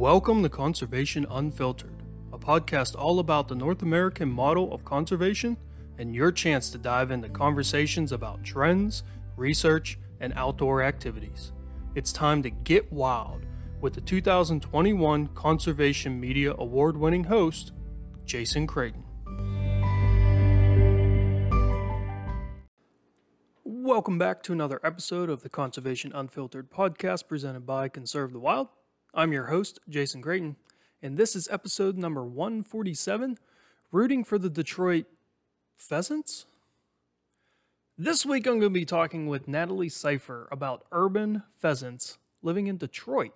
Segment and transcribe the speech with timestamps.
[0.00, 5.58] Welcome to Conservation Unfiltered, a podcast all about the North American model of conservation
[5.98, 9.02] and your chance to dive into conversations about trends,
[9.36, 11.52] research, and outdoor activities.
[11.94, 13.44] It's time to get wild
[13.82, 17.72] with the 2021 Conservation Media Award winning host,
[18.24, 19.04] Jason Creighton.
[23.64, 28.68] Welcome back to another episode of the Conservation Unfiltered podcast presented by Conserve the Wild.
[29.12, 30.54] I'm your host, Jason Creighton,
[31.02, 33.38] and this is episode number 147
[33.90, 35.06] Rooting for the Detroit
[35.74, 36.46] Pheasants.
[37.98, 42.76] This week I'm going to be talking with Natalie Seifer about urban pheasants living in
[42.76, 43.32] Detroit.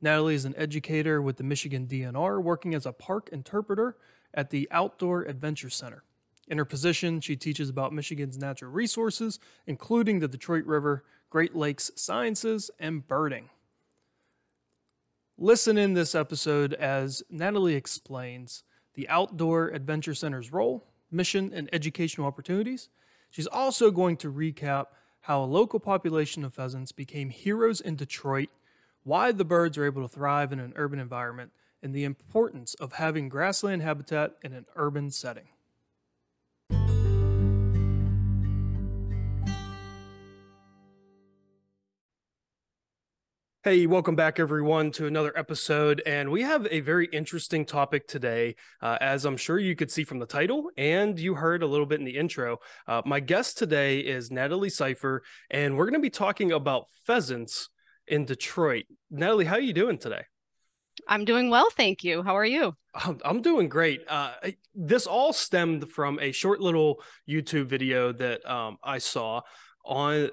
[0.00, 3.98] Natalie is an educator with the Michigan DNR, working as a park interpreter
[4.32, 6.02] at the Outdoor Adventure Center.
[6.48, 11.90] In her position, she teaches about Michigan's natural resources, including the Detroit River, Great Lakes
[11.94, 13.50] sciences, and birding.
[15.40, 22.26] Listen in this episode as Natalie explains the Outdoor Adventure Center's role, mission, and educational
[22.26, 22.88] opportunities.
[23.30, 24.86] She's also going to recap
[25.20, 28.48] how a local population of pheasants became heroes in Detroit,
[29.04, 31.52] why the birds are able to thrive in an urban environment,
[31.84, 35.46] and the importance of having grassland habitat in an urban setting.
[43.64, 46.00] Hey, welcome back, everyone, to another episode.
[46.06, 50.04] And we have a very interesting topic today, uh, as I'm sure you could see
[50.04, 52.58] from the title and you heard a little bit in the intro.
[52.86, 57.68] Uh, my guest today is Natalie Cypher, and we're going to be talking about pheasants
[58.06, 58.84] in Detroit.
[59.10, 60.22] Natalie, how are you doing today?
[61.08, 62.22] I'm doing well, thank you.
[62.22, 62.76] How are you?
[63.24, 64.02] I'm doing great.
[64.06, 64.34] Uh,
[64.72, 69.40] this all stemmed from a short little YouTube video that um, I saw
[69.84, 70.30] on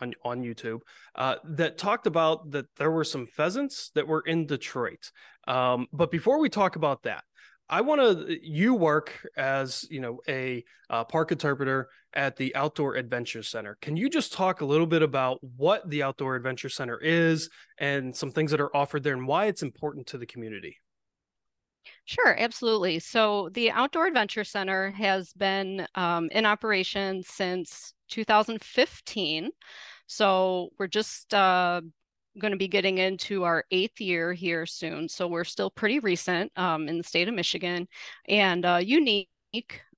[0.00, 0.80] on, on YouTube
[1.14, 5.10] uh, that talked about that there were some pheasants that were in Detroit.
[5.46, 7.24] Um, but before we talk about that,
[7.70, 8.36] I want to.
[8.42, 13.78] You work as you know a uh, park interpreter at the Outdoor Adventure Center.
[13.80, 18.14] Can you just talk a little bit about what the Outdoor Adventure Center is and
[18.14, 20.78] some things that are offered there and why it's important to the community?
[22.10, 22.98] Sure, absolutely.
[22.98, 29.50] So the Outdoor Adventure Center has been um, in operation since 2015.
[30.08, 31.80] So we're just uh,
[32.40, 35.08] going to be getting into our eighth year here soon.
[35.08, 37.86] So we're still pretty recent um, in the state of Michigan
[38.28, 39.28] and uh, unique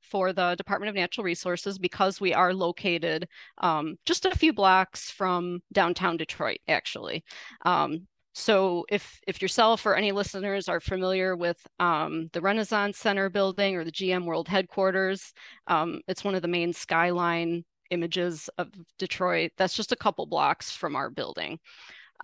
[0.02, 5.10] for the Department of Natural Resources because we are located um, just a few blocks
[5.10, 7.24] from downtown Detroit, actually.
[7.64, 13.28] Um, so if if yourself or any listeners are familiar with um, the Renaissance Center
[13.28, 15.32] building or the GM World headquarters,
[15.66, 19.52] um, it's one of the main skyline images of Detroit.
[19.58, 21.58] That's just a couple blocks from our building.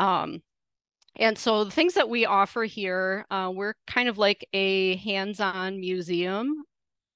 [0.01, 0.43] Um,
[1.17, 5.81] and so the things that we offer here, uh, we're kind of like a hands-on
[5.81, 6.63] museum,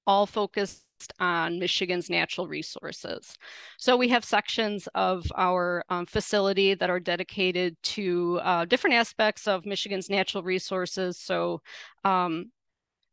[0.05, 0.85] all focused
[1.19, 3.35] on Michigan's natural resources.
[3.77, 9.47] So we have sections of our um, facility that are dedicated to uh, different aspects
[9.47, 11.19] of Michigan's natural resources.
[11.19, 11.61] So
[12.03, 12.51] um,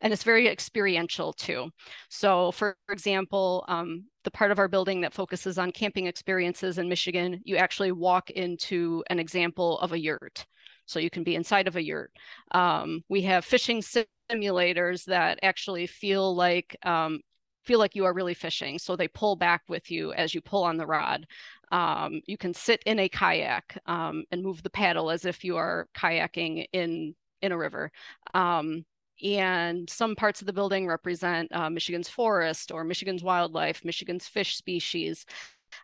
[0.00, 1.70] and it's very experiential too.
[2.08, 6.88] So, for example, um, the part of our building that focuses on camping experiences in
[6.88, 10.46] Michigan, you actually walk into an example of a yurt.
[10.86, 12.12] So you can be inside of a yurt.
[12.52, 17.20] Um, we have fishing simulators that actually feel like um,
[17.64, 18.78] feel like you are really fishing.
[18.78, 21.26] So they pull back with you as you pull on the rod.
[21.72, 25.56] Um, you can sit in a kayak um, and move the paddle as if you
[25.56, 27.90] are kayaking in in a river.
[28.34, 28.84] Um,
[29.22, 34.56] and some parts of the building represent uh, Michigan's forest or Michigan's wildlife, Michigan's fish
[34.56, 35.26] species.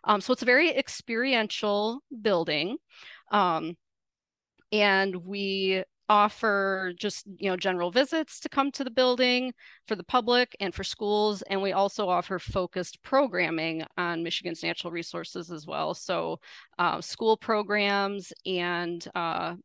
[0.03, 2.77] Um, so it's a very experiential building.
[3.31, 3.77] Um,
[4.71, 9.53] and we offer just you know general visits to come to the building
[9.87, 14.91] for the public and for schools and we also offer focused programming on michigan's natural
[14.91, 16.39] resources as well so
[16.79, 19.55] uh, school programs and uh,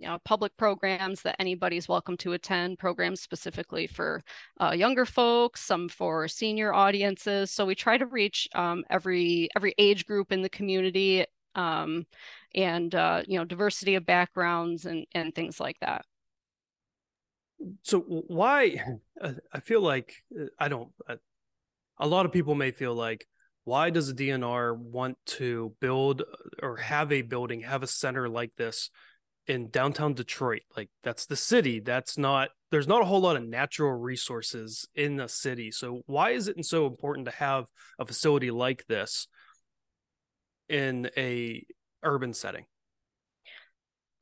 [0.00, 4.24] you know, public programs that anybody's welcome to attend, programs specifically for
[4.58, 7.50] uh, younger folks, some for senior audiences.
[7.50, 12.06] So we try to reach um, every every age group in the community um,
[12.54, 16.04] and uh, you know diversity of backgrounds and and things like that.
[17.82, 18.82] So why?
[19.52, 20.90] I feel like uh, I don't.
[21.08, 21.16] Uh,
[21.98, 23.26] a lot of people may feel like
[23.64, 26.22] why does the DNR want to build
[26.62, 28.90] or have a building, have a center like this
[29.46, 30.62] in downtown Detroit.
[30.76, 31.80] Like that's the city.
[31.80, 35.70] That's not there's not a whole lot of natural resources in the city.
[35.72, 37.66] So why is it so important to have
[37.98, 39.26] a facility like this
[40.68, 41.64] in a
[42.02, 42.66] urban setting?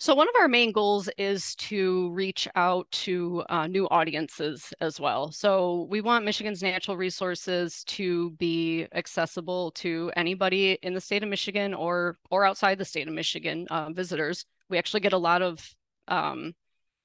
[0.01, 5.01] So, one of our main goals is to reach out to uh, new audiences as
[5.01, 5.33] well.
[5.33, 11.29] So, we want Michigan's natural resources to be accessible to anybody in the state of
[11.29, 14.45] Michigan or or outside the state of Michigan uh, visitors.
[14.71, 15.69] We actually get a lot of
[16.07, 16.55] um,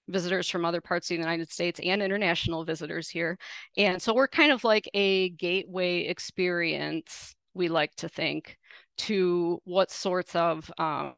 [0.07, 3.39] visitors from other parts of the United States and international visitors here,
[3.75, 7.33] and so we're kind of like a gateway experience.
[7.55, 8.55] We like to think
[8.97, 11.15] to what sorts of um,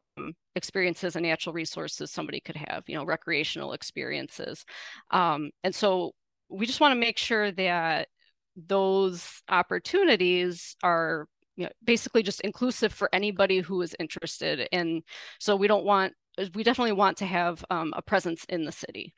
[0.54, 4.64] experiences and natural resources somebody could have, you know, recreational experiences.
[5.10, 6.12] Um, and so
[6.48, 8.08] we just want to make sure that
[8.56, 11.26] those opportunities are
[11.56, 14.68] you know, basically just inclusive for anybody who is interested.
[14.72, 15.02] And
[15.40, 16.12] so we don't want,
[16.54, 19.14] we definitely want to have um, a presence in the city.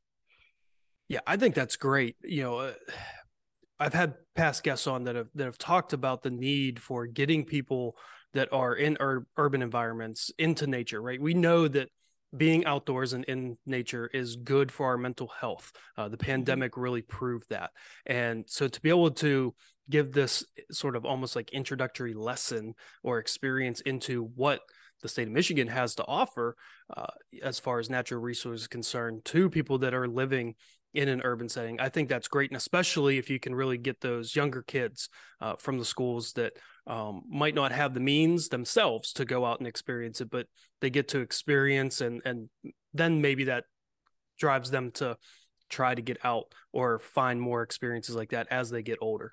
[1.09, 2.17] Yeah, I think that's great.
[2.23, 2.73] You know, uh,
[3.81, 7.45] I've had past guests on that have that have talked about the need for getting
[7.45, 7.95] people
[8.35, 11.21] that are in ur- urban environments into nature, right?
[11.21, 11.89] We know that
[12.37, 15.73] being outdoors and in nature is good for our mental health.
[15.97, 16.27] Uh, the mm-hmm.
[16.27, 17.71] pandemic really proved that.
[18.07, 19.55] And so to be able to
[19.89, 24.61] give this sort of almost like introductory lesson or experience into what
[25.03, 26.57] the state of Michigan has to offer
[26.95, 27.07] uh,
[27.43, 30.55] as far as natural resources concerned to people that are living
[30.95, 31.81] in an urban setting.
[31.81, 35.09] I think that's great, and especially if you can really get those younger kids
[35.41, 36.55] uh, from the schools that
[36.87, 40.47] um, might not have the means themselves to go out and experience it, but
[40.81, 42.49] they get to experience, and and
[42.95, 43.65] then maybe that
[44.39, 45.17] drives them to
[45.69, 49.33] try to get out or find more experiences like that as they get older.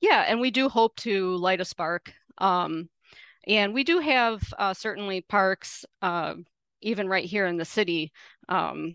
[0.00, 2.12] Yeah, and we do hope to light a spark.
[2.38, 2.88] Um,
[3.46, 6.34] and we do have uh, certainly parks, uh,
[6.80, 8.12] even right here in the city,
[8.48, 8.94] um,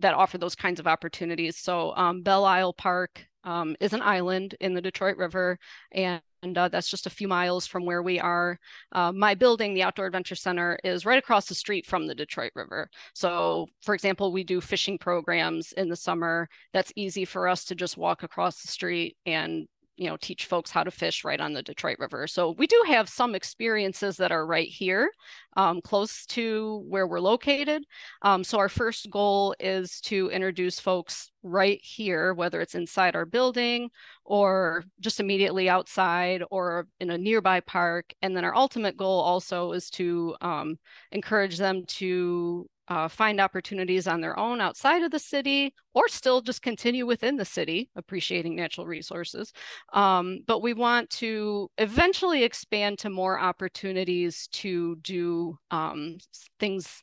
[0.00, 1.56] that offer those kinds of opportunities.
[1.58, 5.58] So um, Belle Isle Park um, is an island in the Detroit River,
[5.92, 8.58] and, and uh, that's just a few miles from where we are.
[8.92, 12.52] Uh, my building, the Outdoor Adventure Center, is right across the street from the Detroit
[12.54, 12.88] River.
[13.14, 16.48] So, for example, we do fishing programs in the summer.
[16.72, 19.66] That's easy for us to just walk across the street and
[20.00, 22.26] you know teach folks how to fish right on the detroit river.
[22.26, 25.10] So we do have some experiences that are right here
[25.58, 27.84] um, close to where we're located.
[28.22, 33.26] Um, so our first goal is to introduce folks right here whether it's inside our
[33.26, 33.90] building
[34.24, 38.14] or just immediately outside or in a nearby park.
[38.22, 40.78] And then our ultimate goal also is to um,
[41.12, 46.40] encourage them to uh, find opportunities on their own outside of the city or still
[46.40, 49.52] just continue within the city, appreciating natural resources.
[49.92, 56.18] Um, but we want to eventually expand to more opportunities to do um,
[56.58, 57.00] things,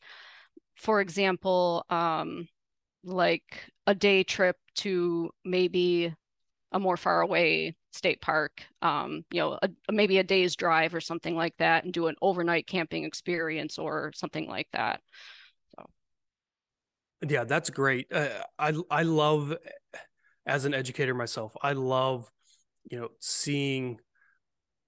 [0.76, 2.50] for example, um,
[3.06, 6.14] like a day trip to maybe
[6.74, 11.00] a more far away state park, um, you know, a, maybe a day's drive or
[11.00, 15.00] something like that, and do an overnight camping experience or something like that.
[17.28, 18.12] Yeah, that's great.
[18.12, 18.30] Uh,
[18.60, 19.54] I I love
[20.46, 21.56] as an educator myself.
[21.62, 22.32] I love
[22.90, 24.00] you know seeing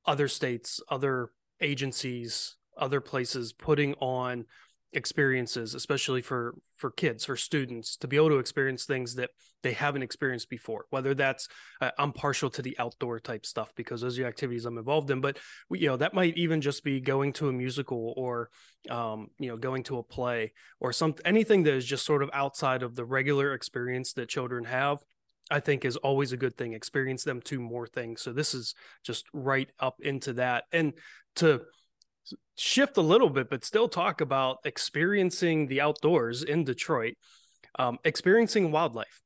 [0.05, 1.31] other states, other
[1.61, 4.45] agencies, other places putting on
[4.93, 9.29] experiences especially for for kids for students to be able to experience things that
[9.61, 11.47] they haven't experienced before whether that's
[11.79, 15.21] uh, i'm partial to the outdoor type stuff because those are activities i'm involved in
[15.21, 15.37] but
[15.69, 18.49] you know that might even just be going to a musical or
[18.89, 22.29] um, you know going to a play or some anything that is just sort of
[22.33, 25.03] outside of the regular experience that children have
[25.51, 26.73] I think is always a good thing.
[26.73, 28.21] Experience them to more things.
[28.21, 30.65] So this is just right up into that.
[30.71, 30.93] And
[31.37, 31.61] to
[32.57, 37.15] shift a little bit, but still talk about experiencing the outdoors in Detroit,
[37.77, 39.21] um, experiencing wildlife.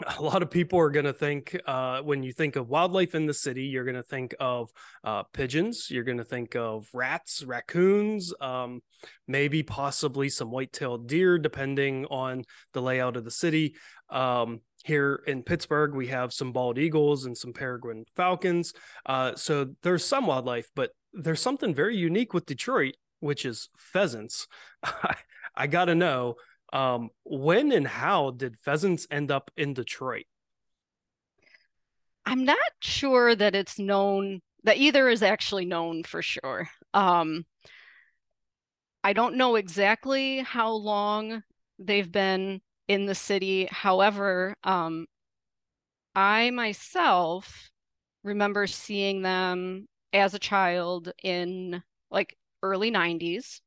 [0.18, 3.26] A lot of people are going to think uh, when you think of wildlife in
[3.26, 4.70] the city, you're going to think of
[5.04, 8.80] uh, pigeons, you're going to think of rats, raccoons, um,
[9.28, 13.76] maybe possibly some white-tailed deer, depending on the layout of the city.
[14.10, 18.74] Um, here in Pittsburgh, we have some bald eagles and some peregrine falcons.
[19.06, 24.46] Uh, so there's some wildlife, but there's something very unique with Detroit, which is pheasants.
[25.56, 26.34] I, got to know
[26.72, 30.24] um, when and how did pheasants end up in Detroit?
[32.26, 36.68] I'm not sure that it's known that either is actually known for sure.
[36.94, 37.44] Um,
[39.04, 41.42] I don't know exactly how long
[41.78, 43.68] they've been in the city.
[43.70, 45.06] However, um,
[46.14, 47.70] I myself
[48.22, 53.60] remember seeing them as a child in like early 90s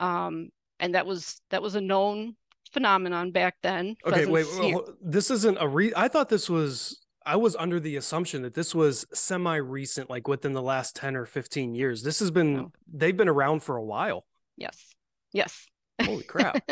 [0.00, 2.34] um, and that was that was a known
[2.72, 7.36] phenomenon back then okay wait, wait this isn't a re i thought this was i
[7.36, 11.26] was under the assumption that this was semi recent like within the last 10 or
[11.26, 12.02] 15 years.
[12.02, 14.24] This has been they've been around for a while.
[14.56, 14.94] Yes.
[15.32, 15.66] Yes.
[16.02, 16.62] Holy crap.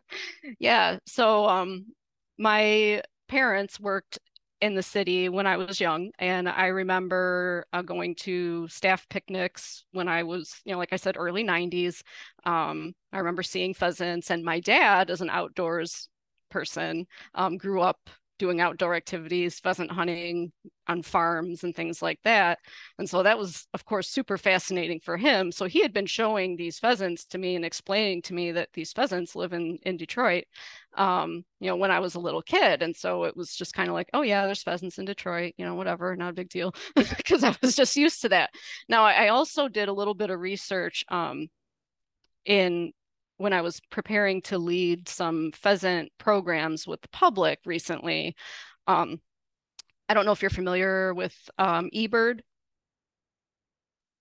[0.58, 0.98] yeah.
[1.06, 1.86] So um
[2.38, 4.18] my parents worked
[4.64, 6.10] in the city when I was young.
[6.18, 10.96] And I remember uh, going to staff picnics when I was, you know, like I
[10.96, 12.02] said, early 90s.
[12.46, 16.08] Um, I remember seeing pheasants, and my dad, as an outdoors
[16.50, 20.52] person, um, grew up doing outdoor activities, pheasant hunting
[20.86, 22.58] on farms and things like that.
[22.98, 25.52] And so that was, of course, super fascinating for him.
[25.52, 28.92] So he had been showing these pheasants to me and explaining to me that these
[28.92, 30.44] pheasants live in, in Detroit,
[30.96, 32.82] um, you know, when I was a little kid.
[32.82, 35.64] And so it was just kind of like, oh, yeah, there's pheasants in Detroit, you
[35.64, 38.50] know, whatever, not a big deal, because I was just used to that.
[38.88, 41.48] Now, I also did a little bit of research um,
[42.44, 42.92] in
[43.36, 48.36] when I was preparing to lead some pheasant programs with the public recently.
[48.86, 49.20] Um,
[50.08, 52.40] I don't know if you're familiar with um, eBird.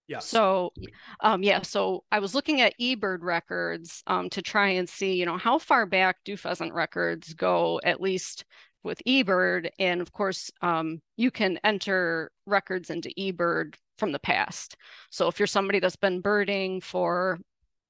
[0.07, 0.25] Yes.
[0.25, 0.73] So,
[1.21, 5.25] um, yeah, so I was looking at eBird records um, to try and see, you
[5.25, 8.43] know, how far back do pheasant records go, at least
[8.83, 9.69] with eBird.
[9.79, 14.75] And of course, um, you can enter records into eBird from the past.
[15.09, 17.39] So if you're somebody that's been birding for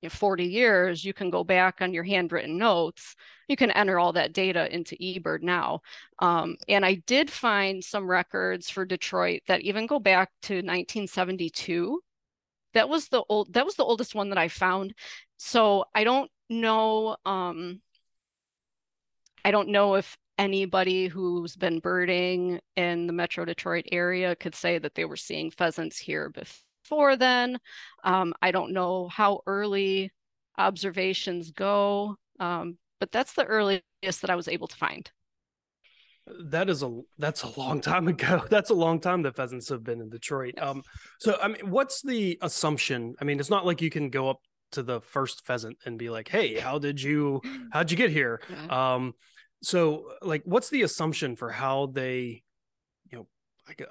[0.04, 3.16] you know, 40 years, you can go back on your handwritten notes.
[3.48, 5.80] You can enter all that data into eBird now.
[6.20, 12.02] Um, and I did find some records for Detroit that even go back to 1972.
[12.74, 14.94] That was the old that was the oldest one that I found.
[15.38, 17.80] So I don't know um,
[19.46, 24.80] I don't know if anybody who's been birding in the Metro Detroit area could say
[24.80, 27.60] that they were seeing pheasants here before before then.
[28.04, 30.12] Um, I don't know how early
[30.58, 33.82] observations go, um, but that's the earliest
[34.22, 35.10] that I was able to find.
[36.46, 38.44] That is a that's a long time ago.
[38.50, 40.54] That's a long time that pheasants have been in Detroit.
[40.56, 40.66] Yes.
[40.66, 40.84] Um,
[41.20, 43.16] so I mean, what's the assumption?
[43.20, 44.40] I mean, it's not like you can go up
[44.72, 47.42] to the first pheasant and be like, "Hey, how did you
[47.74, 48.94] how'd you get here?" Yeah.
[48.94, 49.16] Um,
[49.64, 52.44] so like, what's the assumption for how they,
[53.12, 53.28] you know,
[53.68, 53.82] like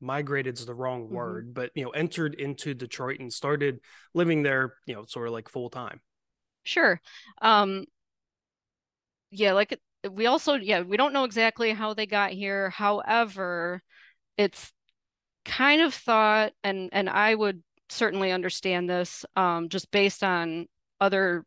[0.00, 1.14] migrated is the wrong mm-hmm.
[1.14, 3.80] word, but you know, entered into Detroit and started
[4.14, 6.00] living there, you know, sort of like full time.
[6.64, 7.00] Sure.
[7.40, 7.84] Um
[9.30, 9.78] yeah, like
[10.10, 12.70] we also yeah, we don't know exactly how they got here.
[12.70, 13.82] However,
[14.36, 14.72] it's
[15.44, 20.66] kind of thought and and I would certainly understand this um just based on
[21.00, 21.44] other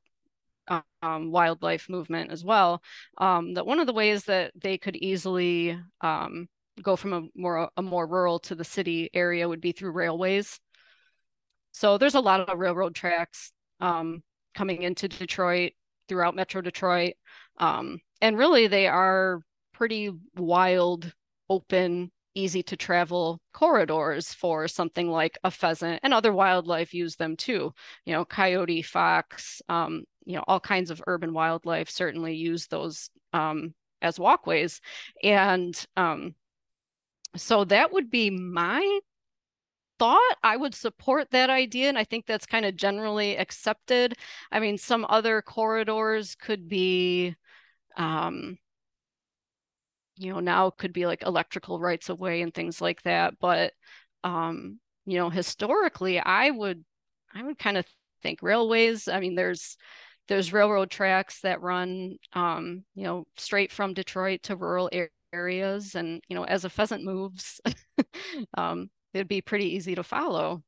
[1.02, 2.82] um, wildlife movement as well.
[3.18, 6.48] Um, that one of the ways that they could easily um,
[6.84, 10.60] go from a more a more rural to the city area would be through railways.
[11.72, 14.24] So there's a lot of railroad tracks um,
[14.56, 15.74] coming into Detroit
[16.08, 17.14] throughout Metro Detroit,
[17.58, 19.42] um, and really they are
[19.74, 21.14] pretty wild,
[21.50, 27.36] open, easy to travel corridors for something like a pheasant and other wildlife use them
[27.36, 27.72] too.
[28.06, 33.10] You know, coyote, fox, um, you know, all kinds of urban wildlife certainly use those
[33.34, 34.82] um, as walkways,
[35.24, 36.36] and um,
[37.36, 39.00] so that would be my
[40.00, 41.90] thought I would support that idea.
[41.90, 44.16] And I think that's kind of generally accepted.
[44.52, 47.36] I mean, some other corridors could be,
[47.98, 48.58] um,
[50.16, 53.36] you know, now could be like electrical rights of way and things like that.
[53.40, 53.74] But,
[54.24, 56.84] um, you know, historically, I would,
[57.34, 57.86] I would kind of
[58.24, 59.08] think railways.
[59.08, 59.78] I mean, there's,
[60.28, 65.96] there's railroad tracks that run, um, you know, straight from Detroit to rural areas areas
[65.96, 67.62] and you know as a pheasant moves
[68.58, 70.64] um, it'd be pretty easy to follow.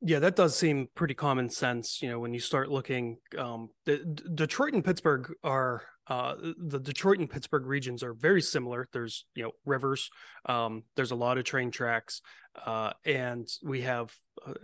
[0.00, 3.98] Yeah that does seem pretty common sense you know when you start looking um, the,
[3.98, 8.88] D- detroit and pittsburgh are uh, the detroit and pittsburgh regions are very similar.
[8.92, 10.10] There's you know rivers
[10.46, 12.20] um, there's a lot of train tracks
[12.66, 14.12] uh, and we have
[14.46, 14.54] uh,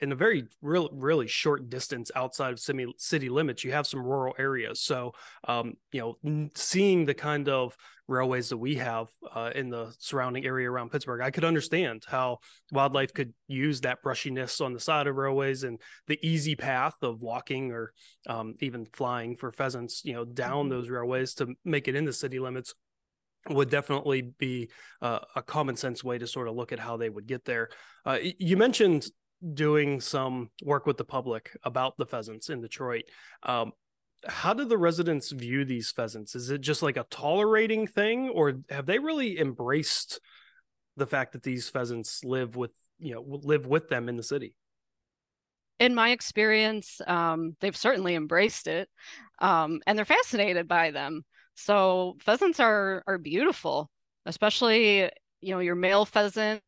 [0.00, 4.02] in a very real really short distance outside of city, city limits you have some
[4.02, 5.12] rural areas so
[5.46, 7.76] um, you know seeing the kind of
[8.06, 12.38] railways that we have uh, in the surrounding area around pittsburgh i could understand how
[12.72, 17.20] wildlife could use that brushiness on the side of railways and the easy path of
[17.20, 17.92] walking or
[18.26, 20.70] um, even flying for pheasants you know down mm-hmm.
[20.70, 22.74] those railways to make it in the city limits
[23.48, 24.68] would definitely be
[25.00, 27.68] uh, a common sense way to sort of look at how they would get there.
[28.04, 29.06] Uh, you mentioned
[29.54, 33.04] doing some work with the public about the pheasants in Detroit.
[33.42, 33.72] Um,
[34.26, 36.34] how do the residents view these pheasants?
[36.34, 40.20] Is it just like a tolerating thing, or have they really embraced
[40.96, 44.54] the fact that these pheasants live with you know live with them in the city?
[45.78, 48.88] In my experience, um, they've certainly embraced it,
[49.38, 51.24] um, and they're fascinated by them.
[51.54, 53.88] So pheasants are are beautiful,
[54.26, 56.62] especially you know your male pheasants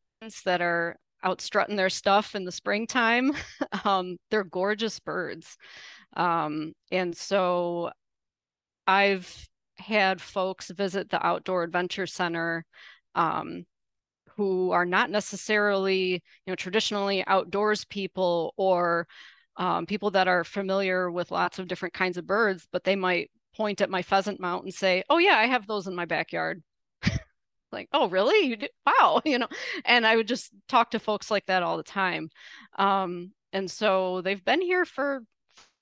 [0.45, 3.31] that are out strutting their stuff in the springtime.
[3.85, 5.57] um, they're gorgeous birds.
[6.15, 7.91] Um, and so
[8.87, 9.47] I've
[9.77, 12.65] had folks visit the Outdoor Adventure Center
[13.15, 13.65] um,
[14.37, 19.07] who are not necessarily, you know, traditionally outdoors people or
[19.57, 23.31] um, people that are familiar with lots of different kinds of birds, but they might
[23.55, 26.63] point at my pheasant mount and say, "Oh yeah, I have those in my backyard."
[27.71, 28.47] Like, "Oh really?
[28.47, 28.67] You do?
[28.85, 29.47] Wow!" You know,
[29.85, 32.29] and I would just talk to folks like that all the time.
[32.77, 35.23] Um, and so they've been here for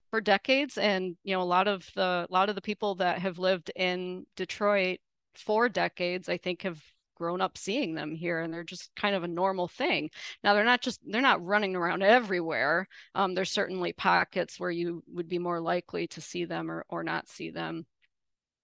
[0.10, 3.20] for decades and you know a lot of the a lot of the people that
[3.20, 5.00] have lived in Detroit
[5.36, 6.82] for decades I think have
[7.16, 10.10] grown up seeing them here and they're just kind of a normal thing
[10.44, 15.04] now they're not just they're not running around everywhere um, there's certainly pockets where you
[15.14, 17.86] would be more likely to see them or, or not see them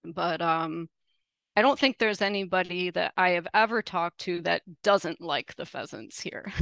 [0.04, 0.88] but um,
[1.56, 5.66] i don't think there's anybody that i have ever talked to that doesn't like the
[5.66, 6.52] pheasants here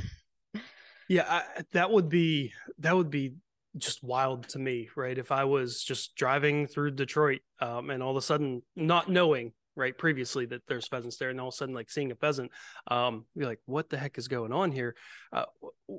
[1.09, 3.35] yeah I, that would be that would be
[3.77, 5.17] just wild to me, right?
[5.17, 9.53] If I was just driving through Detroit um, and all of a sudden not knowing,
[9.75, 12.53] right, previously that there's pheasants there, and all of a sudden like seeing a pheasant,
[12.89, 14.95] um, be like, what the heck is going on here?
[15.33, 15.45] Uh,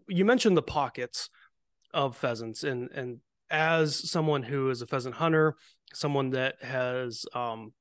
[0.08, 1.30] you mentioned the pockets
[1.94, 5.56] of pheasants, and and as someone who is a pheasant hunter,
[5.94, 7.74] someone that has um,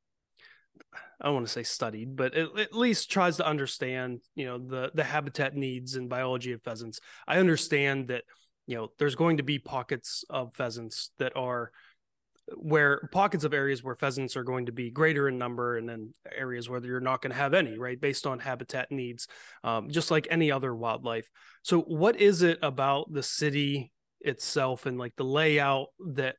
[1.20, 4.90] I don't want to say studied, but at least tries to understand, you know, the
[4.94, 7.00] the habitat needs and biology of pheasants.
[7.26, 8.24] I understand that
[8.66, 11.70] you know there's going to be pockets of pheasants that are
[12.56, 16.12] where pockets of areas where pheasants are going to be greater in number and then
[16.36, 19.28] areas where you're not going to have any right based on habitat needs
[19.62, 21.30] um, just like any other wildlife
[21.62, 26.36] so what is it about the city itself and like the layout that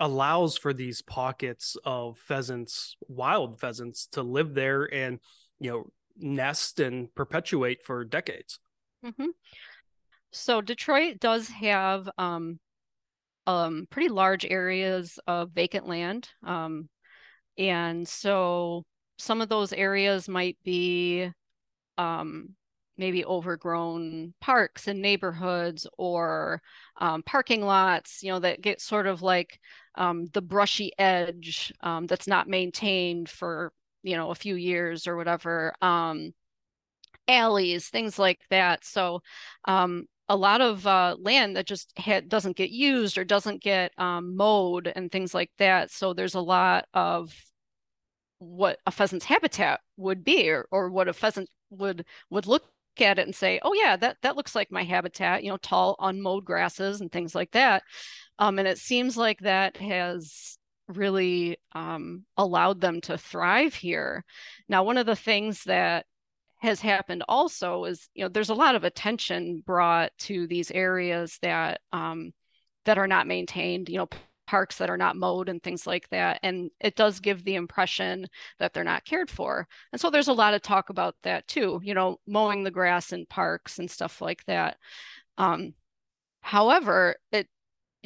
[0.00, 5.18] allows for these pockets of pheasants wild pheasants to live there and
[5.58, 5.86] you know
[6.16, 8.60] nest and perpetuate for decades
[9.04, 9.26] mm-hmm.
[10.32, 12.58] So Detroit does have um,
[13.46, 16.28] um, pretty large areas of vacant land.
[16.44, 16.88] Um,
[17.56, 18.84] and so
[19.16, 21.30] some of those areas might be
[21.96, 22.54] um,
[22.98, 26.60] maybe overgrown parks and neighborhoods or
[27.00, 29.60] um, parking lots, you know, that get sort of like
[29.94, 35.16] um, the brushy edge um, that's not maintained for, you know, a few years or
[35.16, 35.72] whatever.
[35.80, 36.32] Um,
[37.28, 38.84] alleys, things like that.
[38.84, 39.20] So
[39.66, 41.94] um, a lot of uh, land that just
[42.28, 45.90] doesn't get used or doesn't get um, mowed and things like that.
[45.90, 47.32] So there's a lot of
[48.38, 52.64] what a pheasant's habitat would be, or, or what a pheasant would would look
[53.00, 55.96] at it and say, "Oh yeah, that that looks like my habitat." You know, tall
[56.00, 57.82] unmowed grasses and things like that.
[58.38, 60.58] Um, and it seems like that has
[60.88, 64.24] really um, allowed them to thrive here.
[64.68, 66.06] Now, one of the things that
[66.58, 71.38] has happened also is you know there's a lot of attention brought to these areas
[71.42, 72.32] that um,
[72.84, 74.08] that are not maintained you know
[74.48, 78.26] parks that are not mowed and things like that and it does give the impression
[78.58, 81.78] that they're not cared for and so there's a lot of talk about that too
[81.84, 84.78] you know mowing the grass in parks and stuff like that
[85.36, 85.74] um,
[86.40, 87.46] however it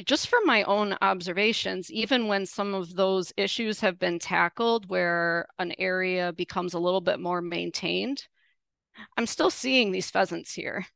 [0.05, 5.45] just from my own observations, even when some of those issues have been tackled where
[5.59, 8.27] an area becomes a little bit more maintained,
[9.17, 10.87] I'm still seeing these pheasants here.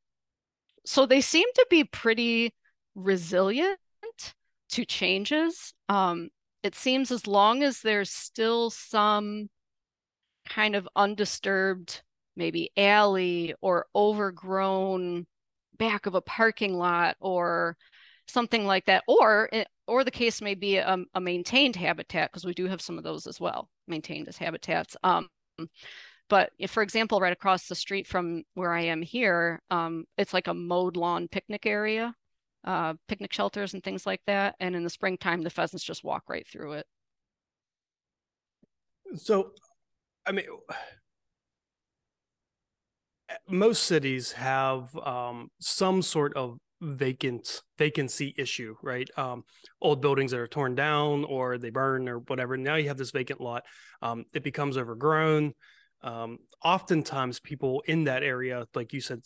[0.83, 2.53] So they seem to be pretty
[2.95, 3.77] resilient
[4.69, 5.73] to changes.
[5.89, 6.29] Um,
[6.63, 9.49] it seems as long as there's still some
[10.49, 12.01] kind of undisturbed,
[12.35, 15.27] maybe alley or overgrown
[15.77, 17.77] back of a parking lot or
[18.27, 19.49] something like that, or
[19.87, 23.03] or the case may be a, a maintained habitat because we do have some of
[23.03, 24.97] those as well, maintained as habitats.
[25.03, 25.29] Um,
[26.29, 30.33] but if, for example, right across the street from where I am here, um, it's
[30.33, 32.13] like a mowed lawn picnic area,
[32.63, 34.55] uh, picnic shelters and things like that.
[34.59, 36.85] And in the springtime, the pheasants just walk right through it.
[39.15, 39.51] So,
[40.25, 40.45] I mean,
[43.47, 49.09] most cities have um, some sort of vacant vacancy issue, right?
[49.17, 49.43] Um,
[49.81, 52.57] old buildings that are torn down or they burn or whatever.
[52.57, 53.63] Now you have this vacant lot.
[54.01, 55.53] Um, it becomes overgrown
[56.03, 59.21] um, oftentimes people in that area like you said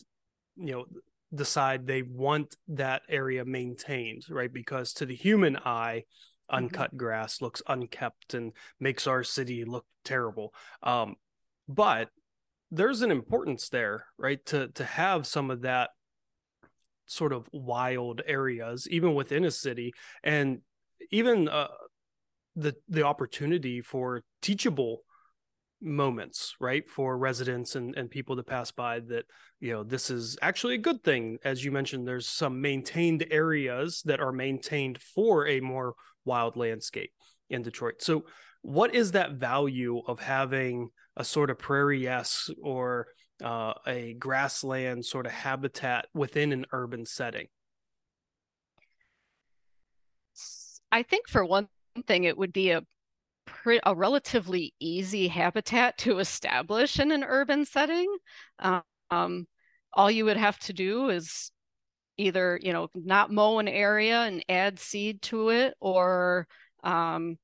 [0.56, 0.86] you know
[1.34, 4.52] decide they want that area maintained right?
[4.52, 6.56] Because to the human eye mm-hmm.
[6.56, 10.54] uncut grass looks unkept and makes our city look terrible.
[10.84, 11.16] Um,
[11.68, 12.10] but
[12.70, 14.46] there's an importance there right?
[14.48, 15.92] To to have some of that
[17.06, 20.60] sort of wild areas even within a city and
[21.12, 21.68] even uh,
[22.56, 25.04] the the opportunity for teachable
[25.82, 29.26] moments, right, for residents and, and people to pass by that,
[29.60, 31.38] you know, this is actually a good thing.
[31.44, 37.12] As you mentioned, there's some maintained areas that are maintained for a more wild landscape
[37.50, 38.02] in Detroit.
[38.02, 38.26] So,
[38.62, 43.08] what is that value of having a sort of prairie esque or
[43.44, 47.48] uh, a grassland sort of habitat within an urban setting?
[50.92, 51.70] I think for one
[52.06, 52.84] thing, it would be a
[53.84, 58.08] a relatively easy habitat to establish in an urban setting.
[58.60, 59.48] Um,
[59.94, 61.52] all you would have to do is
[62.18, 66.48] either, you know, not mow an area and add seed to it or
[66.84, 67.38] um,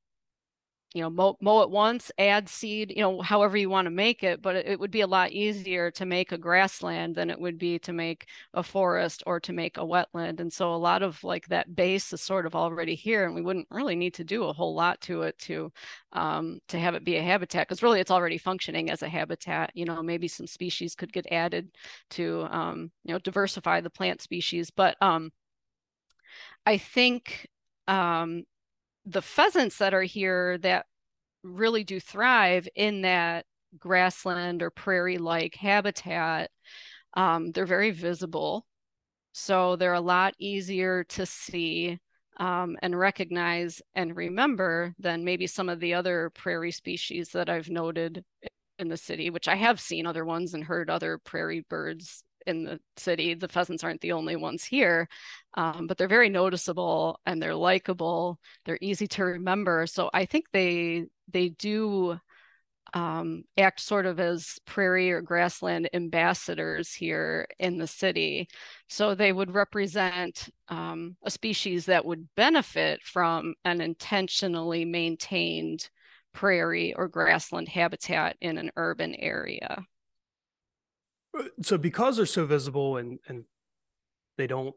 [0.93, 4.23] you know mow, mow it once add seed you know however you want to make
[4.23, 7.58] it but it, would be a lot easier to make a grassland than it would
[7.58, 10.39] be to make a forest or to make a wetland.
[10.39, 13.41] And so a lot of like that base is sort of already here and we
[13.41, 15.71] wouldn't really need to do a whole lot to it to
[16.13, 19.71] um, to have it be a habitat because really it's already functioning as a habitat.
[19.73, 21.69] You know maybe some species could get added
[22.12, 25.32] to um, you know diversify the plant species but um,
[26.65, 27.47] i think
[27.88, 28.43] um,
[29.08, 30.86] the pheasants that are here that
[31.43, 33.46] really do thrive in that
[33.80, 36.52] grassland or prairie like habitat,
[37.13, 38.65] um, they're very visible.
[39.32, 42.00] So they're a lot easier to see
[42.38, 47.70] um, and recognize and remember than maybe some of the other prairie species that I've
[47.70, 48.24] noted
[48.78, 52.63] in the city, which I have seen other ones and heard other prairie birds in
[52.63, 53.33] the city.
[53.33, 55.07] The pheasants aren't the only ones here,
[55.55, 58.39] um, but they're very noticeable and they're likable.
[58.65, 59.86] They're easy to remember.
[59.88, 62.19] So I think they they do
[62.93, 68.47] um, act sort of as prairie or grassland ambassadors here in the city.
[68.88, 75.89] So they would represent um, a species that would benefit from an intentionally maintained
[76.33, 79.86] prairie or grassland habitat in an urban area
[81.62, 83.45] so because they're so visible and and
[84.38, 84.76] they don't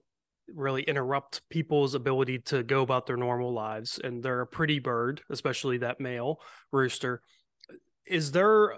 [0.49, 5.23] really interrupt people's ability to go about their normal lives and they're a pretty bird
[5.31, 6.41] especially that male
[6.73, 7.23] rooster
[8.07, 8.75] is there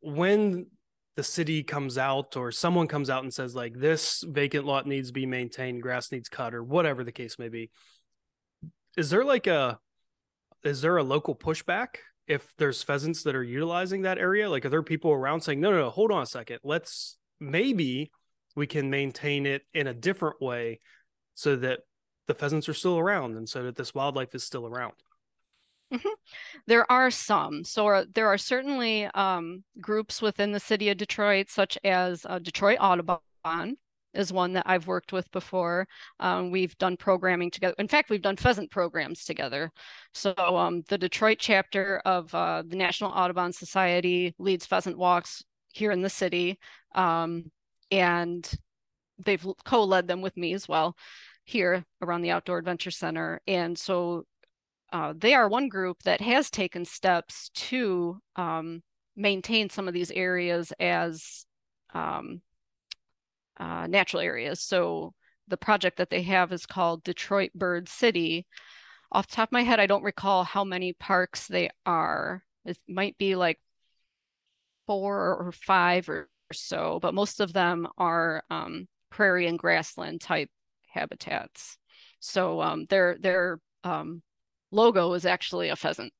[0.00, 0.66] when
[1.14, 5.08] the city comes out or someone comes out and says like this vacant lot needs
[5.08, 7.70] to be maintained grass needs cut or whatever the case may be
[8.96, 9.78] is there like a
[10.64, 14.48] is there a local pushback if there's pheasants that are utilizing that area?
[14.48, 16.60] Like are there people around saying no no no hold on a second.
[16.62, 18.12] Let's maybe
[18.54, 20.80] we can maintain it in a different way
[21.34, 21.80] so that
[22.28, 24.94] the pheasants are still around and so that this wildlife is still around.
[25.92, 26.08] Mm-hmm.
[26.66, 27.64] There are some.
[27.64, 32.78] So there are certainly um, groups within the city of Detroit, such as uh, Detroit
[32.80, 33.76] Audubon
[34.14, 35.86] is one that I've worked with before.
[36.20, 37.74] Um, we've done programming together.
[37.78, 39.70] In fact, we've done pheasant programs together.
[40.12, 45.42] So um, the Detroit chapter of uh, the National Audubon Society leads pheasant walks
[45.72, 46.58] here in the city.
[46.94, 47.50] Um,
[47.90, 48.48] and
[49.18, 50.96] they've co-led them with me as well
[51.44, 53.40] here around the Outdoor Adventure Center.
[53.46, 54.24] And so
[54.92, 58.82] uh, they are one group that has taken steps to um,
[59.16, 61.44] maintain some of these areas as
[61.94, 62.40] um,
[63.58, 64.60] uh, natural areas.
[64.60, 65.14] So
[65.48, 68.46] the project that they have is called Detroit Bird City.
[69.10, 72.42] Off top of my head, I don't recall how many parks they are.
[72.64, 73.58] It might be like
[74.86, 80.50] four or five or so, but most of them are um, prairie and grassland type
[80.88, 81.78] habitats.
[82.20, 84.22] So um, their their um,
[84.70, 86.12] logo is actually a pheasant.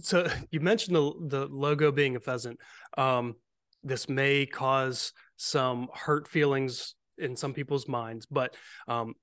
[0.00, 2.58] So you mentioned the the logo being a pheasant.
[2.96, 3.36] Um,
[3.82, 8.54] this may cause some hurt feelings in some people's minds, but
[8.86, 9.14] um,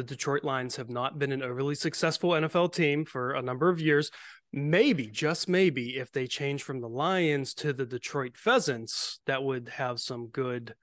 [0.00, 3.80] the Detroit Lions have not been an overly successful NFL team for a number of
[3.80, 4.10] years
[4.52, 9.68] maybe just maybe if they change from the lions to the detroit pheasants that would
[9.68, 10.74] have some good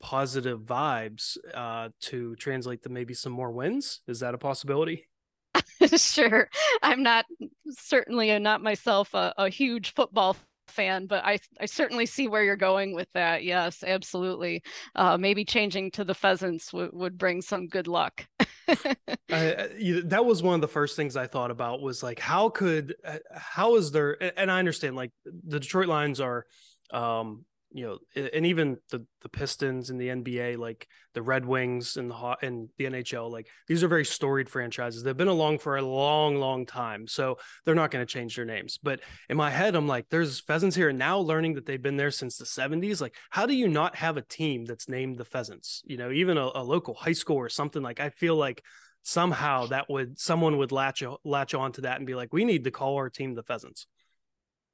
[0.00, 5.06] positive vibes uh, to translate to maybe some more wins is that a possibility
[5.96, 6.48] sure
[6.82, 7.26] i'm not
[7.68, 10.34] certainly not myself a, a huge football
[10.70, 13.44] fan, but I I certainly see where you're going with that.
[13.44, 14.62] Yes, absolutely.
[14.94, 18.26] Uh, maybe changing to the pheasants w- would bring some good luck.
[19.30, 19.66] uh,
[20.04, 23.18] that was one of the first things I thought about was like how could uh,
[23.34, 26.46] how is there and I understand like the Detroit Lions are
[26.92, 27.98] um you know,
[28.34, 32.68] and even the the Pistons in the NBA, like the Red Wings and the and
[32.78, 35.02] the NHL, like these are very storied franchises.
[35.02, 38.44] They've been along for a long, long time, so they're not going to change their
[38.44, 38.78] names.
[38.82, 41.96] But in my head, I'm like, there's Pheasants here, and now learning that they've been
[41.96, 43.00] there since the '70s.
[43.00, 45.82] Like, how do you not have a team that's named the Pheasants?
[45.86, 47.82] You know, even a, a local high school or something.
[47.82, 48.64] Like, I feel like
[49.02, 52.64] somehow that would someone would latch latch on to that and be like, we need
[52.64, 53.86] to call our team the Pheasants.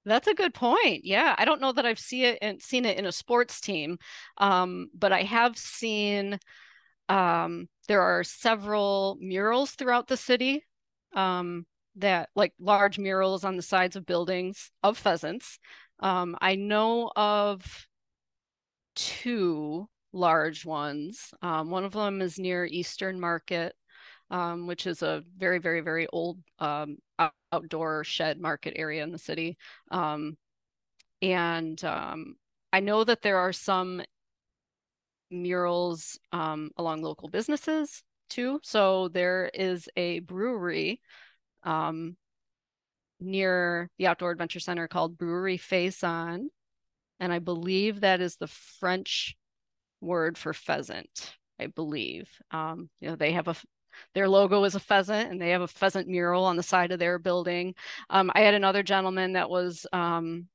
[0.07, 1.05] That's a good point.
[1.05, 3.99] Yeah, I don't know that I've seen it and seen it in a sports team,
[4.39, 6.39] um, but I have seen
[7.09, 10.65] um, there are several murals throughout the city
[11.15, 11.67] um,
[11.97, 15.59] that like large murals on the sides of buildings of pheasants.
[16.01, 17.65] Um, I know of
[18.95, 21.35] two large ones.
[21.43, 23.75] Um, one of them is near Eastern Market,
[24.31, 26.99] um, which is a very, very, very old um,
[27.53, 29.57] outdoor shed market area in the city.
[29.91, 30.37] Um,
[31.23, 32.37] and um,
[32.73, 34.03] I know that there are some
[35.31, 38.61] murals um, along local businesses too.
[38.63, 41.01] So there is a brewery
[41.63, 42.17] um,
[43.21, 46.47] near the Outdoor Adventure Center called Brewery Faisan.
[47.19, 49.37] And I believe that is the French
[50.01, 52.29] word for pheasant, I believe.
[52.51, 53.57] Um, you know, they have a
[54.15, 56.99] their logo is a pheasant and they have a pheasant mural on the side of
[56.99, 57.75] their building.
[58.11, 60.49] Um, I had another gentleman that was um,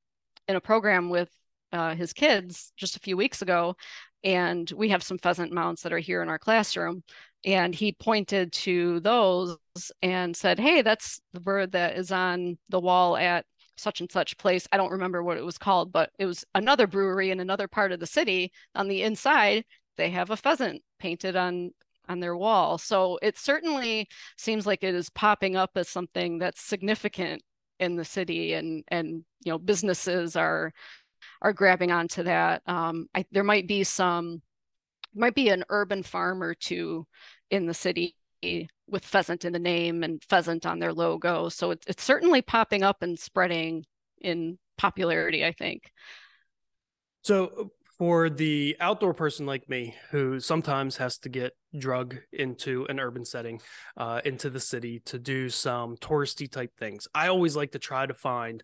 [0.47, 1.29] in a program with
[1.71, 3.75] uh, his kids just a few weeks ago,
[4.23, 7.03] and we have some pheasant mounts that are here in our classroom.
[7.43, 9.57] And he pointed to those
[10.03, 13.45] and said, Hey, that's the bird that is on the wall at
[13.77, 14.67] such and such place.
[14.71, 17.91] I don't remember what it was called, but it was another brewery in another part
[17.91, 18.51] of the city.
[18.75, 19.65] On the inside,
[19.97, 21.71] they have a pheasant painted on
[22.11, 22.77] on their wall.
[22.77, 27.41] So it certainly seems like it is popping up as something that's significant
[27.79, 30.71] in the city and and you know businesses are
[31.41, 32.61] are grabbing onto that.
[32.67, 34.41] Um, I, there might be some
[35.15, 37.07] might be an urban farm or two
[37.49, 38.15] in the city
[38.87, 41.49] with pheasant in the name and pheasant on their logo.
[41.49, 43.85] So it's it's certainly popping up and spreading
[44.19, 45.91] in popularity, I think.
[47.23, 52.99] So for the outdoor person like me who sometimes has to get drug into an
[52.99, 53.61] urban setting
[53.97, 57.07] uh, into the city to do some touristy type things.
[57.13, 58.63] I always like to try to find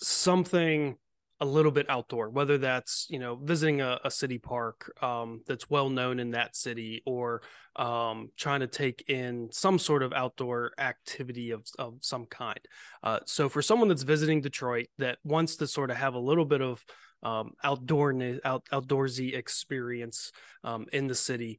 [0.00, 0.96] something
[1.40, 5.68] a little bit outdoor whether that's you know visiting a, a city park um, that's
[5.68, 7.42] well known in that city or
[7.74, 12.60] um, trying to take in some sort of outdoor activity of, of some kind.
[13.02, 16.44] Uh, so for someone that's visiting detroit that wants to sort of have a little
[16.44, 16.84] bit of
[17.24, 20.30] um, outdoor out, outdoorsy experience
[20.62, 21.58] um, in the city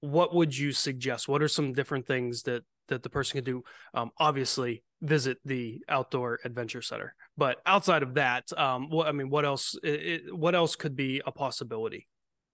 [0.00, 3.62] what would you suggest what are some different things that that the person can do
[3.94, 9.30] um, obviously visit the outdoor adventure center but outside of that um, what i mean
[9.30, 12.06] what else it, what else could be a possibility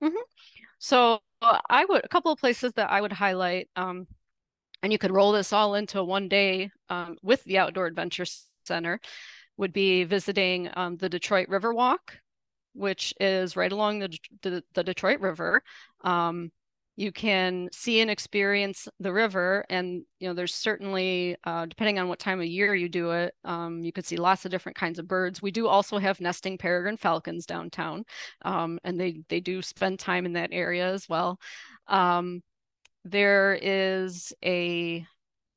[0.02, 0.14] mm-hmm.
[0.78, 1.20] so
[1.68, 4.06] i would a couple of places that i would highlight um,
[4.82, 8.26] and you could roll this all into one day um, with the outdoor adventure
[8.64, 9.00] center
[9.56, 12.18] would be visiting um, the Detroit River Walk,
[12.74, 15.62] which is right along the, the, the Detroit River.
[16.02, 16.50] Um,
[16.96, 22.08] you can see and experience the river and you know there's certainly uh, depending on
[22.08, 24.98] what time of year you do it um, you could see lots of different kinds
[24.98, 28.04] of birds we do also have nesting peregrine falcons downtown
[28.42, 31.38] um, and they they do spend time in that area as well
[31.88, 32.42] um,
[33.04, 35.04] there is a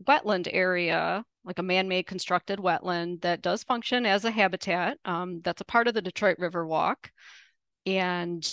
[0.08, 4.98] wetland area like a man-made constructed wetland that does function as a habitat.
[5.06, 7.12] Um, that's a part of the Detroit River Walk.
[7.86, 8.43] And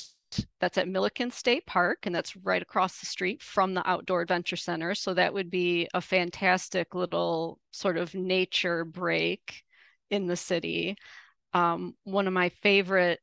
[0.61, 4.57] that's at Milliken State Park, and that's right across the street from the Outdoor Adventure
[4.57, 4.95] Center.
[4.95, 9.62] So that would be a fantastic little sort of nature break
[10.11, 10.97] in the city.
[11.55, 13.21] Um, one of my favorite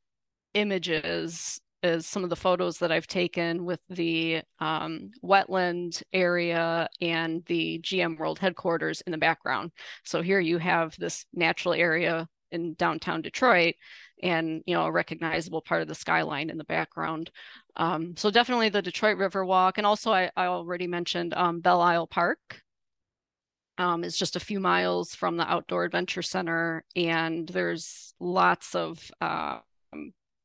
[0.53, 7.43] images is some of the photos that I've taken with the um, wetland area and
[7.45, 9.71] the GM World headquarters in the background.
[10.03, 13.75] So here you have this natural area in downtown Detroit
[14.21, 17.31] and you know a recognizable part of the skyline in the background.
[17.75, 21.81] Um, so definitely the Detroit River Walk and also I, I already mentioned um, Belle
[21.81, 22.61] Isle Park
[23.77, 29.09] um, is just a few miles from the Outdoor Adventure Center and there's lots of
[29.21, 29.59] uh,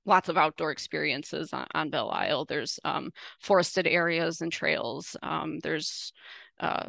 [0.06, 2.44] lots of outdoor experiences on, on Belle Isle.
[2.44, 5.16] There's um, forested areas and trails.
[5.22, 6.12] Um, there's
[6.60, 6.86] uh,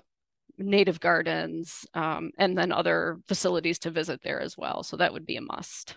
[0.58, 4.84] native gardens um, and then other facilities to visit there as well.
[4.84, 5.96] So that would be a must.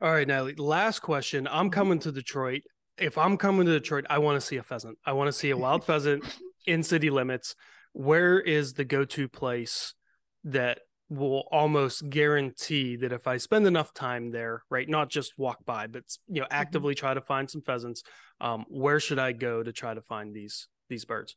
[0.00, 0.54] All right, Natalie.
[0.54, 1.46] Last question.
[1.46, 1.70] I'm mm-hmm.
[1.70, 2.62] coming to Detroit.
[2.96, 4.98] If I'm coming to Detroit, I want to see a pheasant.
[5.04, 6.24] I want to see a wild pheasant
[6.66, 7.54] in city limits.
[7.92, 9.94] Where is the go-to place
[10.44, 10.80] that
[11.10, 15.86] will almost guarantee that if I spend enough time there, right, not just walk by,
[15.88, 16.52] but you know, mm-hmm.
[16.52, 18.02] actively try to find some pheasants,
[18.40, 21.36] um, where should I go to try to find these these birds?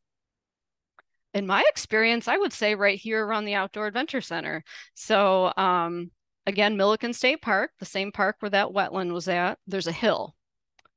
[1.34, 4.64] In my experience, I would say right here around the Outdoor Adventure Center.
[4.94, 6.12] So um,
[6.46, 10.36] again, Milliken State Park, the same park where that wetland was at, there's a hill.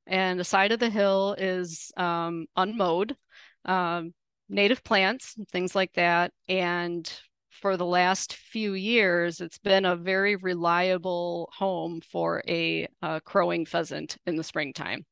[0.06, 3.16] And the side of the hill is um, unmowed,
[3.64, 4.12] um,
[4.48, 6.32] native plants, things like that.
[6.48, 7.10] And
[7.50, 13.64] for the last few years, it's been a very reliable home for a, a crowing
[13.64, 15.06] pheasant in the springtime.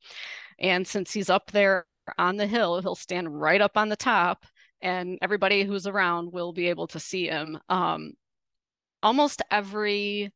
[0.58, 1.86] And since he's up there
[2.18, 4.44] on the hill, he'll stand right up on the top,
[4.84, 7.58] and everybody who's around will be able to see him.
[7.68, 8.12] Um,
[9.02, 10.30] almost every,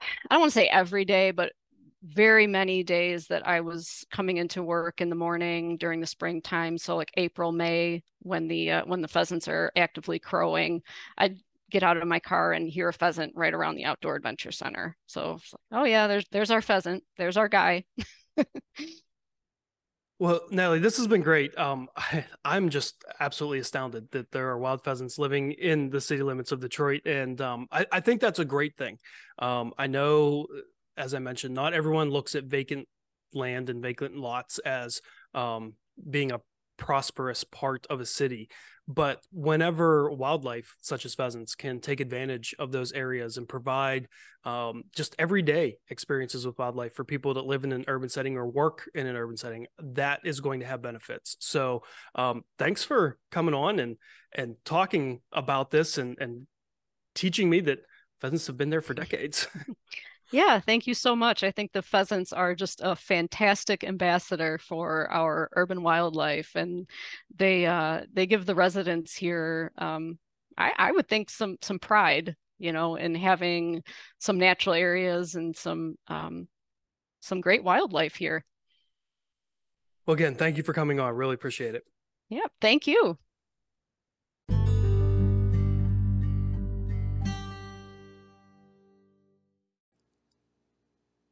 [0.00, 1.52] I don't want to say every day, but
[2.02, 6.78] very many days that I was coming into work in the morning during the springtime.
[6.78, 10.82] So like April, May, when the uh, when the pheasants are actively crowing,
[11.16, 11.38] I'd
[11.70, 14.96] get out of my car and hear a pheasant right around the outdoor adventure center.
[15.06, 15.38] So,
[15.72, 17.02] oh yeah, there's there's our pheasant.
[17.16, 17.84] There's our guy.
[20.18, 21.56] well, Natalie, this has been great.
[21.58, 26.22] Um, I, I'm just absolutely astounded that there are wild pheasants living in the city
[26.22, 28.98] limits of Detroit, and um, I, I think that's a great thing.
[29.38, 30.46] Um, I know
[30.98, 32.88] as I mentioned, not everyone looks at vacant
[33.32, 35.00] land and vacant lots as
[35.34, 35.74] um,
[36.10, 36.40] being a
[36.76, 38.48] prosperous part of a city.
[38.88, 44.08] But whenever wildlife, such as pheasants, can take advantage of those areas and provide
[44.44, 48.48] um, just everyday experiences with wildlife for people that live in an urban setting or
[48.48, 51.36] work in an urban setting, that is going to have benefits.
[51.38, 51.82] So,
[52.14, 53.96] um, thanks for coming on and
[54.34, 56.46] and talking about this and and
[57.14, 57.80] teaching me that
[58.20, 59.46] pheasants have been there for decades.
[60.30, 61.42] Yeah, thank you so much.
[61.42, 66.86] I think the pheasants are just a fantastic ambassador for our urban wildlife, and
[67.34, 70.18] they uh, they give the residents here, um,
[70.58, 73.82] I, I would think, some some pride, you know, in having
[74.18, 76.48] some natural areas and some um,
[77.20, 78.44] some great wildlife here.
[80.04, 81.14] Well, again, thank you for coming on.
[81.14, 81.84] Really appreciate it.
[82.28, 83.18] Yeah, thank you.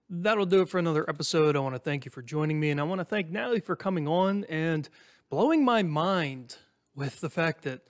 [0.09, 1.57] That'll do it for another episode.
[1.57, 3.77] I want to thank you for joining me, and I want to thank Natalie for
[3.77, 4.89] coming on and
[5.31, 6.57] blowing my mind
[6.95, 7.83] with the fact that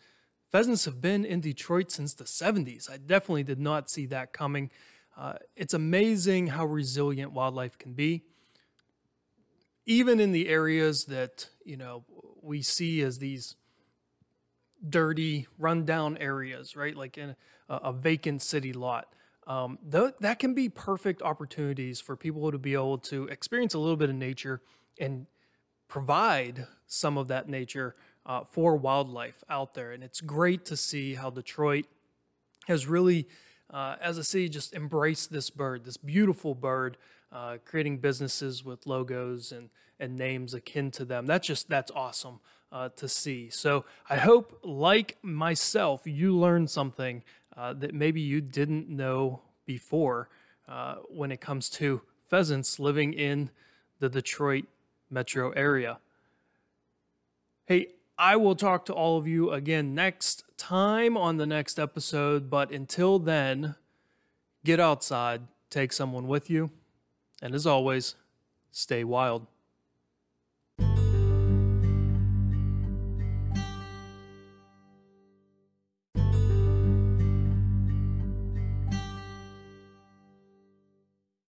[0.51, 2.91] pheasants have been in Detroit since the 70s.
[2.91, 4.71] I definitely did not see that coming.
[5.17, 8.23] Uh, it's amazing how resilient wildlife can be.
[9.85, 12.05] Even in the areas that, you know,
[12.43, 13.57] we see as these
[14.89, 16.97] dirty, rundown areas, right?
[16.97, 17.37] Like in
[17.69, 19.07] a, a vacant city lot
[19.47, 23.79] um, th- that can be perfect opportunities for people to be able to experience a
[23.79, 24.61] little bit of nature
[24.99, 25.27] and
[25.89, 29.93] provide some of that nature uh, for wildlife out there.
[29.93, 31.87] And it's great to see how Detroit
[32.67, 33.29] has really,
[33.73, 36.97] uh, as a city, just embraced this bird, this beautiful bird,
[37.31, 41.27] uh, creating businesses with logos and, and names akin to them.
[41.27, 42.41] That's just, that's awesome.
[42.73, 43.49] Uh, to see.
[43.49, 47.23] So I hope, like myself, you learned something
[47.57, 50.29] uh, that maybe you didn't know before
[50.69, 53.51] uh, when it comes to pheasants living in
[53.99, 54.65] the Detroit
[55.11, 55.99] metro area.
[57.67, 57.89] Hey,
[58.19, 62.71] I will talk to all of you again next time on the next episode, but
[62.71, 63.75] until then,
[64.65, 66.71] get outside, take someone with you,
[67.43, 68.15] and as always,
[68.71, 69.47] stay wild.